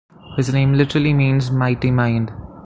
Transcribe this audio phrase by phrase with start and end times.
[0.35, 2.31] His name literally means "mighty mind".